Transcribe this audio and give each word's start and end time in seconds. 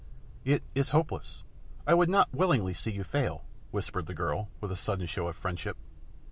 "It 0.43 0.63
is 0.73 0.89
hopeless, 0.89 1.43
I 1.85 1.93
would 1.93 2.09
not 2.09 2.33
willingly 2.33 2.73
see 2.73 2.89
you 2.89 3.03
fail," 3.03 3.45
whispered 3.69 4.07
the 4.07 4.15
girl, 4.15 4.49
with 4.59 4.71
a 4.71 4.75
sudden 4.75 5.05
show 5.05 5.27
of 5.27 5.35
friendship. 5.35 5.77